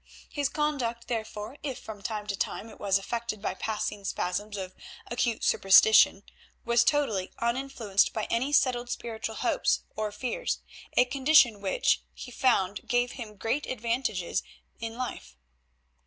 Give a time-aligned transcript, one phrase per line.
[0.31, 4.73] His conduct, therefore, if from time to time it was affected by passing spasms of
[5.11, 6.23] acute superstition,
[6.65, 10.61] was totally uninfluenced by any settled spiritual hopes or fears,
[10.97, 14.41] a condition which, he found, gave him great advantages
[14.79, 15.37] in life.